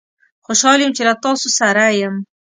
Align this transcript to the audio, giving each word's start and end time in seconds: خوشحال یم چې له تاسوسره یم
خوشحال 0.45 0.79
یم 0.81 0.91
چې 0.97 1.01
له 1.07 1.13
تاسوسره 1.23 1.85
یم 2.01 2.15